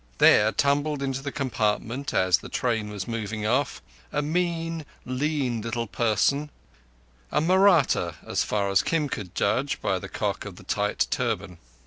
[0.17, 5.85] There tumbled into the compartment, as the train was moving off, a mean, lean little
[5.85, 11.59] person—a Mahratta, so far as Kim could judge by the cock of the tight turban.